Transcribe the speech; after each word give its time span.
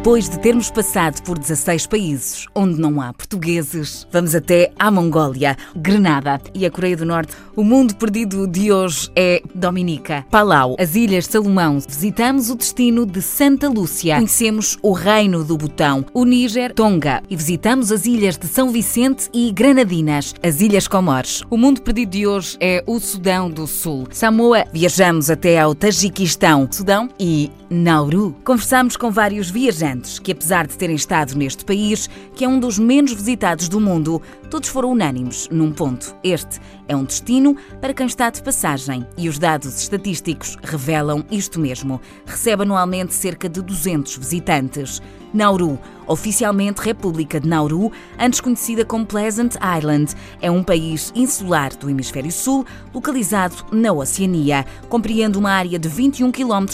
Depois 0.00 0.30
de 0.30 0.38
termos 0.38 0.70
passado 0.70 1.22
por 1.24 1.38
16 1.38 1.86
países 1.86 2.46
onde 2.54 2.80
não 2.80 3.02
há 3.02 3.12
portugueses, 3.12 4.08
vamos 4.10 4.34
até 4.34 4.72
à 4.78 4.90
Mongólia, 4.90 5.54
Grenada 5.76 6.40
e 6.54 6.64
a 6.64 6.70
Coreia 6.70 6.96
do 6.96 7.04
Norte. 7.04 7.34
O 7.54 7.62
mundo 7.62 7.94
perdido 7.94 8.46
de 8.48 8.72
hoje 8.72 9.10
é 9.14 9.42
Dominica, 9.54 10.24
Palau, 10.30 10.74
as 10.78 10.94
Ilhas 10.94 11.26
Salomão. 11.26 11.78
Visitamos 11.86 12.48
o 12.48 12.54
destino 12.54 13.04
de 13.04 13.20
Santa 13.20 13.68
Lúcia, 13.68 14.16
conhecemos 14.16 14.78
o 14.80 14.94
Reino 14.94 15.44
do 15.44 15.58
Botão, 15.58 16.02
o 16.14 16.24
Níger, 16.24 16.72
Tonga 16.72 17.22
e 17.28 17.36
visitamos 17.36 17.92
as 17.92 18.06
ilhas 18.06 18.38
de 18.38 18.46
São 18.46 18.70
Vicente 18.70 19.28
e 19.34 19.52
Granadinas, 19.52 20.34
as 20.42 20.62
Ilhas 20.62 20.88
Comores. 20.88 21.42
O 21.50 21.58
mundo 21.58 21.82
perdido 21.82 22.12
de 22.12 22.26
hoje 22.26 22.56
é 22.58 22.82
o 22.86 22.98
Sudão 22.98 23.50
do 23.50 23.66
Sul, 23.66 24.08
Samoa. 24.10 24.64
Viajamos 24.72 25.28
até 25.28 25.60
ao 25.60 25.74
Tajiquistão, 25.74 26.66
Sudão 26.72 27.10
e 27.20 27.50
Nauru. 27.68 28.34
Conversamos 28.42 28.96
com 28.96 29.10
vários 29.10 29.50
viajantes 29.50 29.89
que, 30.22 30.32
apesar 30.32 30.66
de 30.66 30.76
terem 30.76 30.96
estado 30.96 31.34
neste 31.34 31.64
país, 31.64 32.08
que 32.34 32.44
é 32.44 32.48
um 32.48 32.60
dos 32.60 32.78
menos 32.78 33.12
visitados 33.12 33.68
do 33.68 33.80
mundo, 33.80 34.20
todos 34.50 34.68
foram 34.68 34.90
unânimes 34.90 35.48
num 35.50 35.72
ponto. 35.72 36.14
Este 36.24 36.60
é 36.88 36.96
um 36.96 37.04
destino 37.04 37.56
para 37.80 37.94
quem 37.94 38.06
está 38.06 38.28
de 38.28 38.42
passagem 38.42 39.06
e 39.16 39.28
os 39.28 39.38
dados 39.38 39.80
estatísticos 39.80 40.58
revelam 40.62 41.24
isto 41.30 41.60
mesmo. 41.60 42.00
Recebe 42.26 42.64
anualmente 42.64 43.14
cerca 43.14 43.48
de 43.48 43.62
200 43.62 44.16
visitantes. 44.16 45.00
Nauru, 45.32 45.78
oficialmente 46.08 46.80
República 46.80 47.38
de 47.38 47.48
Nauru, 47.48 47.92
antes 48.18 48.40
conhecida 48.40 48.84
como 48.84 49.06
Pleasant 49.06 49.54
Island, 49.78 50.12
é 50.40 50.50
um 50.50 50.64
país 50.64 51.12
insular 51.14 51.72
do 51.76 51.88
Hemisfério 51.88 52.32
Sul, 52.32 52.66
localizado 52.92 53.54
na 53.70 53.92
Oceania. 53.92 54.66
Compreende 54.88 55.38
uma 55.38 55.52
área 55.52 55.78
de 55.78 55.88
21 55.88 56.32
km, 56.32 56.66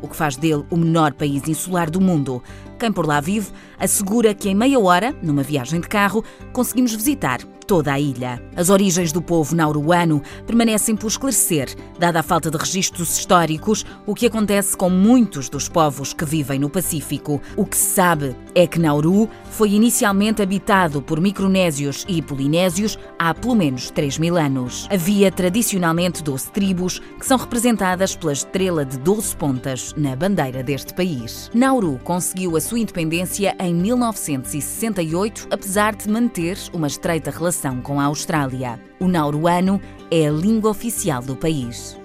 o 0.00 0.08
que 0.08 0.16
faz 0.16 0.36
dele 0.36 0.64
o 0.70 0.76
menor 0.78 1.12
país 1.12 1.46
insular 1.46 1.90
do 1.90 2.00
mundo. 2.00 2.42
Quem 2.82 2.90
por 2.90 3.06
lá 3.06 3.20
vive 3.20 3.52
assegura 3.78 4.34
que 4.34 4.48
em 4.48 4.56
meia 4.56 4.76
hora, 4.76 5.14
numa 5.22 5.44
viagem 5.44 5.80
de 5.80 5.86
carro, 5.86 6.24
conseguimos 6.52 6.92
visitar 6.92 7.38
toda 7.72 7.94
a 7.94 7.98
ilha. 7.98 8.38
As 8.54 8.68
origens 8.68 9.12
do 9.12 9.22
povo 9.22 9.56
nauruano 9.56 10.20
permanecem 10.46 10.94
por 10.94 11.06
esclarecer, 11.06 11.74
dada 11.98 12.20
a 12.20 12.22
falta 12.22 12.50
de 12.50 12.58
registros 12.58 13.16
históricos, 13.16 13.86
o 14.04 14.14
que 14.14 14.26
acontece 14.26 14.76
com 14.76 14.90
muitos 14.90 15.48
dos 15.48 15.70
povos 15.70 16.12
que 16.12 16.26
vivem 16.26 16.58
no 16.58 16.68
Pacífico. 16.68 17.40
O 17.56 17.64
que 17.64 17.74
se 17.74 17.94
sabe 17.94 18.36
é 18.54 18.66
que 18.66 18.78
Nauru 18.78 19.26
foi 19.52 19.70
inicialmente 19.70 20.42
habitado 20.42 21.00
por 21.00 21.18
micronésios 21.18 22.04
e 22.06 22.20
polinésios 22.20 22.98
há 23.18 23.32
pelo 23.32 23.54
menos 23.54 23.90
3 23.90 24.18
mil 24.18 24.36
anos. 24.36 24.86
Havia 24.90 25.32
tradicionalmente 25.32 26.22
12 26.22 26.50
tribos, 26.50 26.98
que 27.18 27.24
são 27.24 27.38
representadas 27.38 28.14
pela 28.14 28.34
estrela 28.34 28.84
de 28.84 28.98
12 28.98 29.34
pontas 29.36 29.94
na 29.96 30.14
bandeira 30.14 30.62
deste 30.62 30.92
país. 30.92 31.50
Nauru 31.54 31.98
conseguiu 32.04 32.54
a 32.54 32.60
sua 32.60 32.80
independência 32.80 33.56
em 33.58 33.74
1968, 33.74 35.48
apesar 35.50 35.96
de 35.96 36.06
manter 36.10 36.58
uma 36.74 36.86
estreita 36.86 37.30
relação 37.30 37.61
com 37.80 38.00
a 38.00 38.04
Austrália. 38.04 38.80
O 38.98 39.06
nauruano 39.06 39.80
é 40.10 40.26
a 40.26 40.30
língua 40.30 40.70
oficial 40.70 41.22
do 41.22 41.36
país. 41.36 41.98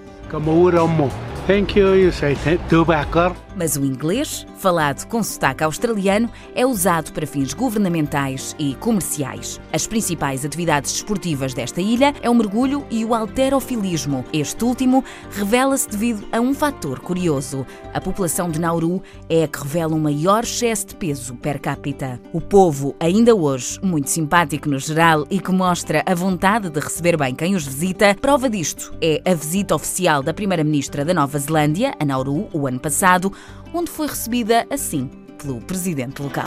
Thank 1.46 1.78
you, 1.78 1.96
you 1.96 2.12
say 2.12 2.36
tobacco. 2.68 3.47
Mas 3.58 3.74
o 3.74 3.84
inglês, 3.84 4.46
falado 4.56 5.04
com 5.08 5.20
sotaque 5.20 5.64
australiano, 5.64 6.30
é 6.54 6.64
usado 6.64 7.12
para 7.12 7.26
fins 7.26 7.52
governamentais 7.52 8.54
e 8.56 8.76
comerciais. 8.76 9.60
As 9.72 9.84
principais 9.84 10.44
atividades 10.44 10.92
desportivas 10.92 11.52
desta 11.52 11.80
ilha 11.80 12.14
é 12.22 12.30
o 12.30 12.34
mergulho 12.34 12.86
e 12.88 13.04
o 13.04 13.16
alterofilismo. 13.16 14.24
Este 14.32 14.64
último 14.64 15.02
revela-se 15.32 15.88
devido 15.88 16.24
a 16.30 16.40
um 16.40 16.54
fator 16.54 17.00
curioso. 17.00 17.66
A 17.92 18.00
população 18.00 18.48
de 18.48 18.60
Nauru 18.60 19.02
é 19.28 19.42
a 19.42 19.48
que 19.48 19.60
revela 19.60 19.96
um 19.96 20.00
maior 20.00 20.44
excesso 20.44 20.86
de 20.86 20.94
peso 20.94 21.34
per 21.34 21.60
capita. 21.60 22.20
O 22.32 22.40
povo, 22.40 22.94
ainda 23.00 23.34
hoje, 23.34 23.80
muito 23.82 24.08
simpático 24.08 24.68
no 24.68 24.78
geral 24.78 25.26
e 25.28 25.40
que 25.40 25.50
mostra 25.50 26.04
a 26.06 26.14
vontade 26.14 26.70
de 26.70 26.78
receber 26.78 27.16
bem 27.16 27.34
quem 27.34 27.56
os 27.56 27.66
visita, 27.66 28.14
prova 28.20 28.48
disto 28.48 28.96
é 29.02 29.20
a 29.28 29.34
visita 29.34 29.74
oficial 29.74 30.22
da 30.22 30.32
Primeira-Ministra 30.32 31.04
da 31.04 31.12
Nova 31.12 31.36
Zelândia, 31.40 31.92
a 31.98 32.04
Nauru, 32.04 32.48
o 32.52 32.68
ano 32.68 32.78
passado, 32.78 33.32
onde 33.72 33.90
foi 33.90 34.06
recebida 34.06 34.66
assim 34.70 35.10
pelo 35.38 35.60
presidente 35.60 36.22
local. 36.22 36.46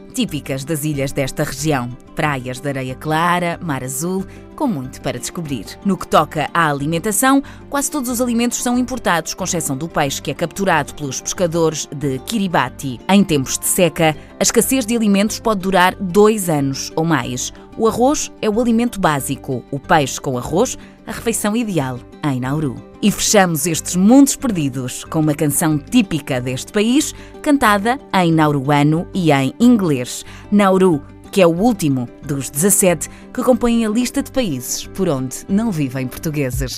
típicas 0.11 0.63
das 0.63 0.83
ilhas 0.83 1.11
desta 1.11 1.43
região. 1.43 1.89
Praias 2.15 2.59
de 2.59 2.67
areia 2.67 2.93
clara, 2.93 3.57
mar 3.61 3.83
azul, 3.83 4.25
com 4.55 4.67
muito 4.67 5.01
para 5.01 5.17
descobrir. 5.17 5.65
No 5.83 5.97
que 5.97 6.07
toca 6.07 6.49
à 6.53 6.69
alimentação, 6.69 7.41
quase 7.69 7.89
todos 7.89 8.09
os 8.09 8.21
alimentos 8.21 8.61
são 8.61 8.77
importados, 8.77 9.33
com 9.33 9.43
exceção 9.43 9.75
do 9.75 9.87
peixe 9.87 10.21
que 10.21 10.29
é 10.29 10.33
capturado 10.33 10.93
pelos 10.93 11.19
pescadores 11.19 11.87
de 11.87 12.19
Kiribati. 12.19 12.99
Em 13.09 13.23
tempos 13.23 13.57
de 13.57 13.65
seca, 13.65 14.15
a 14.39 14.43
escassez 14.43 14.85
de 14.85 14.95
alimentos 14.95 15.39
pode 15.39 15.61
durar 15.61 15.95
dois 15.95 16.49
anos 16.49 16.91
ou 16.95 17.03
mais. 17.03 17.51
O 17.77 17.87
arroz 17.87 18.31
é 18.41 18.49
o 18.49 18.59
alimento 18.59 18.99
básico, 18.99 19.63
o 19.71 19.79
peixe 19.79 20.19
com 20.19 20.37
arroz, 20.37 20.77
a 21.07 21.11
refeição 21.11 21.55
ideal 21.55 21.99
em 22.23 22.39
Nauru. 22.39 22.75
E 23.01 23.09
fechamos 23.09 23.65
estes 23.65 23.95
mundos 23.95 24.35
perdidos 24.35 25.03
com 25.05 25.21
uma 25.21 25.33
canção 25.33 25.77
típica 25.77 26.41
deste 26.41 26.71
país, 26.71 27.15
cantada 27.41 27.97
em 28.13 28.31
nauruano 28.31 29.07
e 29.13 29.31
em 29.31 29.53
inglês. 29.59 30.25
Nauru, 30.51 31.01
que 31.31 31.41
é 31.41 31.47
o 31.47 31.57
último 31.57 32.09
dos 32.21 32.49
17 32.49 33.09
que 33.33 33.41
compõem 33.41 33.85
a 33.85 33.89
lista 33.89 34.21
de 34.21 34.31
países 34.31 34.85
por 34.87 35.07
onde 35.07 35.37
não 35.47 35.71
vivem 35.71 36.07
portugueses. 36.07 36.77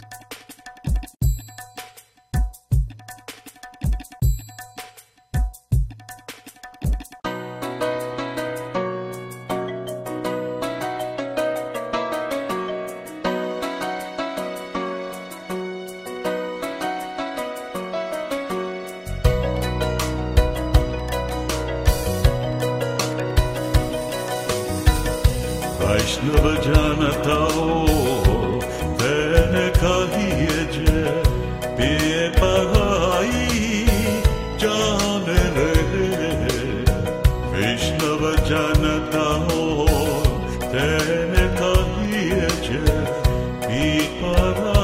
वैष्णव 25.92 26.44
जनता 26.66 27.38
तेन 29.00 29.54
कहिए 29.80 30.58
जे 30.74 31.02
पिए 31.78 32.22
पढ़ाई 32.38 33.84
जान 34.62 35.28
रे 35.56 35.70
वैष्णव 37.52 38.22
जनता 38.50 39.26
तेन 40.72 41.34
कहिए 41.60 42.48
जे 42.66 42.84
पी 43.66 43.88
पढ़ाई 44.20 44.81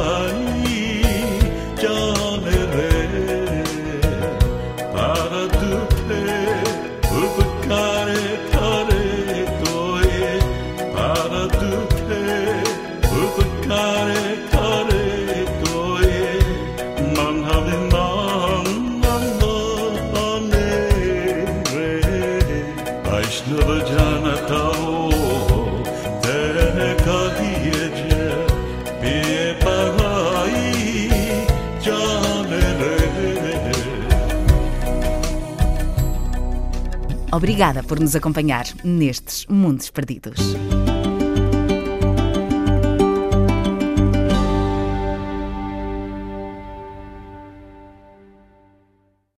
Obrigada 37.40 37.84
por 37.84 38.02
nos 38.02 38.18
acompanhar 38.18 38.66
nestes 38.84 39.46
Mundos 39.46 39.90
Perdidos. 39.90 40.42